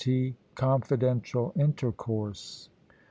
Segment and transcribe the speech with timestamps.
[0.55, 2.69] CONFIDENTIAL INTERCOURSE.